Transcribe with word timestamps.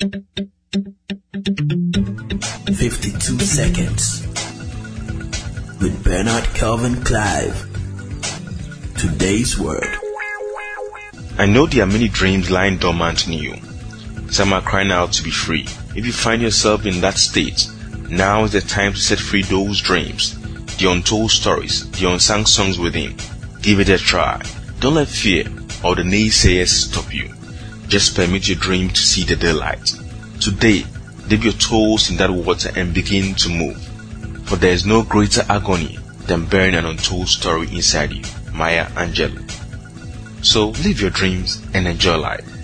52 0.00 0.14
seconds 3.40 4.24
with 5.80 6.04
Bernard 6.04 6.44
Kelvin 6.54 7.02
Clive. 7.02 7.66
Today's 8.96 9.58
word. 9.58 9.88
I 11.36 11.46
know 11.46 11.66
there 11.66 11.82
are 11.82 11.86
many 11.86 12.06
dreams 12.06 12.48
lying 12.48 12.78
dormant 12.78 13.26
in 13.26 13.32
you. 13.32 13.56
Some 14.30 14.52
are 14.52 14.62
crying 14.62 14.92
out 14.92 15.14
to 15.14 15.24
be 15.24 15.32
free. 15.32 15.66
If 15.96 16.06
you 16.06 16.12
find 16.12 16.42
yourself 16.42 16.86
in 16.86 17.00
that 17.00 17.18
state, 17.18 17.68
now 18.08 18.44
is 18.44 18.52
the 18.52 18.60
time 18.60 18.92
to 18.92 19.00
set 19.00 19.18
free 19.18 19.42
those 19.42 19.80
dreams, 19.80 20.38
the 20.76 20.92
untold 20.92 21.32
stories, 21.32 21.90
the 21.90 22.08
unsung 22.08 22.46
songs 22.46 22.78
within. 22.78 23.16
Give 23.62 23.80
it 23.80 23.88
a 23.88 23.98
try. 23.98 24.40
Don't 24.78 24.94
let 24.94 25.08
fear 25.08 25.48
or 25.82 25.96
the 25.96 26.02
naysayers 26.02 26.68
stop 26.68 27.12
you. 27.12 27.34
Just 27.88 28.14
permit 28.14 28.48
your 28.48 28.58
dream 28.58 28.90
to 28.90 29.00
see 29.00 29.24
the 29.24 29.34
daylight. 29.34 29.92
Today, 30.40 30.84
dip 31.26 31.42
your 31.42 31.54
toes 31.54 32.10
in 32.10 32.16
that 32.18 32.30
water 32.30 32.70
and 32.76 32.92
begin 32.92 33.34
to 33.36 33.48
move. 33.48 33.82
For 34.46 34.56
there 34.56 34.72
is 34.72 34.86
no 34.86 35.02
greater 35.02 35.42
agony 35.48 35.98
than 36.26 36.44
bearing 36.44 36.74
an 36.74 36.84
untold 36.84 37.28
story 37.28 37.68
inside 37.74 38.12
you. 38.12 38.24
Maya 38.52 38.86
Angelou. 38.90 39.42
So 40.44 40.68
live 40.68 41.00
your 41.00 41.10
dreams 41.10 41.62
and 41.72 41.88
enjoy 41.88 42.18
life. 42.18 42.57